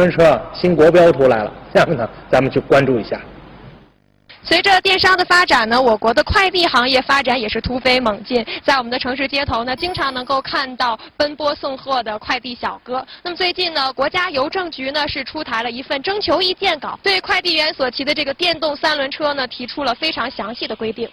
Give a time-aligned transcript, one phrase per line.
[0.00, 3.20] 轮车新国标出来了，这样呢，咱们去关注一下。
[4.42, 8.44] 随着电商的发展呢，我国的快递行业发展也是突飞猛进。
[8.64, 13.06] 在我们的城市街头呢，经常能够看到奔波送货的快递小哥。
[13.22, 21.06] 那么最近呢，国家邮政局呢是出台了一份征求意见稿，对快递员所骑的这个电动三轮车呢提出了非常详细的规定。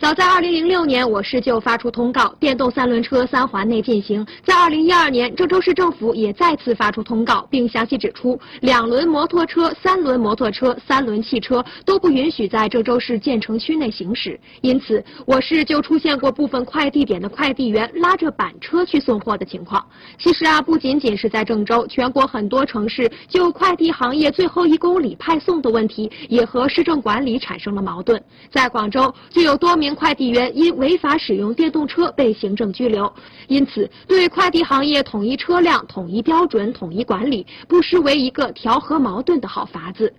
[0.00, 4.24] 早在2006年，我市就发出通告，电动三轮车三环内禁行。
[4.44, 14.38] 在2012年，郑州市政府也再次发出通告，并详细指出，两轮摩托车、三轮摩托车、三轮汽车都不允许在郑州市建成区内行驶。
[14.60, 19.84] 因此，我市就出现过部分快递点的快递员拉着板车去送货的情况。
[20.16, 28.22] 其实啊，不仅仅是在郑州，全国很多城市就快递行业最后一公里派送的问题，也和市政管理产生了矛盾。
[28.48, 29.87] 在广州，就有多名。
[29.94, 33.12] 快递员因违法使用电动车被行政拘留，
[33.46, 40.12] 因此对快递行业统一车辆、统一标准、统一管理，不失为一个调和矛盾的好法子。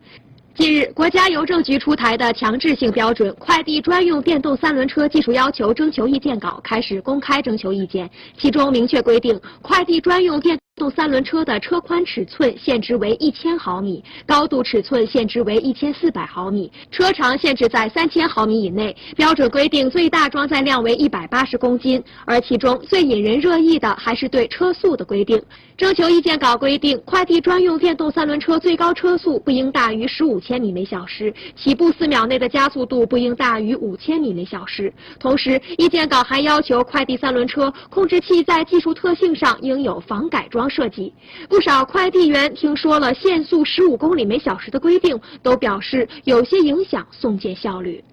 [0.56, 18.96] 近日，国家邮政局出台的强制性标准《快递专用电动三轮车技术要求征求意见稿》开始公开征求意见，其中明确规定，快递专用电动三轮车的车宽尺寸限值为一千毫米，高度尺寸限值为一千四百毫米，车长限制在三千毫米以内。
[19.18, 25.40] 标准规定最大装载量为一百八十公斤，而其中最引人热议的还是对车速的规定。
[25.76, 34.94] 征求意见稿规定，快递专用电动三轮车最高车速不应大于十五千米每小时，起步四秒内的加速度不应大于五千米每小时。
[35.20, 40.69] 同时，意见稿还要求快递三轮车控制器在技术特性上应有防改装。
[40.70, 41.14] 设计
[41.50, 48.04] 不少快递员听说了限速十五公里每小时的规定，都表示有些影响送件效率。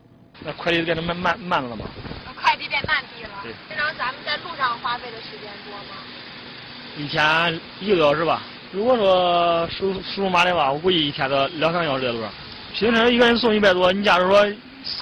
[0.45, 1.85] 那快递变得慢慢慢了吗？
[2.35, 3.31] 快递变慢递了。
[3.43, 3.53] 对。
[3.69, 5.97] 平常咱们在路上花费的时间多吗？
[6.97, 8.43] 一天一个多小时吧。
[8.73, 12.31] 如果说十十五码的话，我估计一天都两三个小时在路上。
[12.75, 14.47] 平时一个人送一百多，你假如说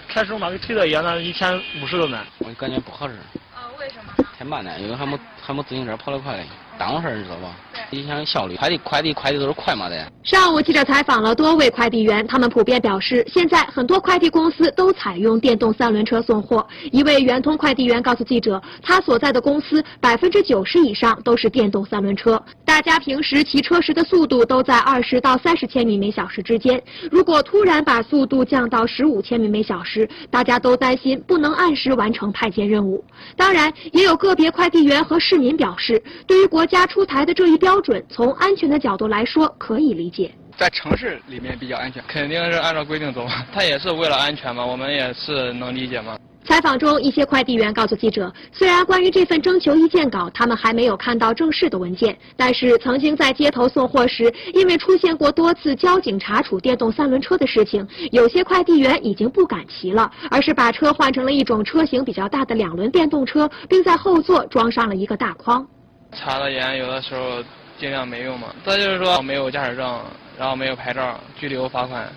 [0.07, 2.25] 开十五码给推到一样，那一天五十都难。
[2.39, 3.15] 我感觉不合适。
[3.57, 4.25] 呃，为什么？
[4.39, 6.45] 太慢了，因为还没还没自行车跑得快嘞。
[6.79, 7.57] 当事儿，你知道吧？
[7.91, 8.57] 影响效率。
[8.57, 10.13] 快递快递快递都是快嘛的。
[10.25, 16.67] 上午记者采访了多位快递员，他们普遍表示，现在很多快递公司都采用电动三轮车送货。
[16.91, 22.43] 一位圆通快递员告诉记者，他所在的公司百分之九十以上都是电动三轮车。
[22.65, 33.05] 大家平时骑车时的速度都在二十到三十千米每小时之间，如果突然把速度降到十五千米每小时，大家都担心不能按时完成派件任务。
[33.37, 40.31] 当然，也有个别快递员和市民表示，对于国国家出台的这一标准，从安全的角度来说可以理解。
[40.55, 43.27] 在城市里面比较安全，肯定是按照规定走。
[43.55, 46.15] 他也是为了安全嘛，我们也是能理解嘛。
[46.45, 65.67] 采访中，一些快递员告诉记者，虽然关于这份征求意见稿，他们还没有看到正式的文件，但是曾经在街头送货时，因为出现过多次交警查处电动三轮车的事情，有些快递员已经不敢骑了，而是把车换成了一种车型比较大的两轮电动车，并在后座装上了一个大筐。
[66.15, 67.43] 查的严，有的时候
[67.79, 68.55] 尽量没用嘛。
[68.65, 70.01] 再就是说没有驾驶证，
[70.39, 72.09] 然后没有牌照，拘留罚款。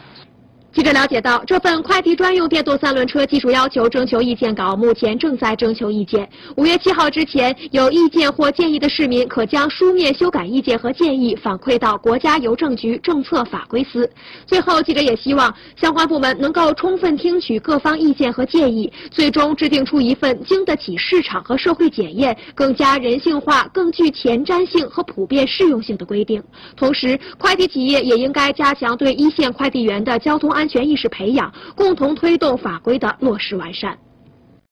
[0.73, 6.29] 记者了解到，这份快递专用电动三轮车技术要求征求意见稿目前正在征求意见。
[6.55, 14.07] 五月七号之前有意见或建议的市民，可将书面修改意见和建议反馈到国家邮政局政策法规司。
[14.45, 26.43] 最后，记者也希望相关部门能够充分听取各方意见和建议，最终制定出一份经得起市场和社会检验、更加人性化、更具前瞻性和普遍适用性的规定。
[26.75, 30.56] 同时，快递企业也应该加强对一线快递员的交通。
[30.57, 33.95] 安全意识培养，共同推动法规的落实完善。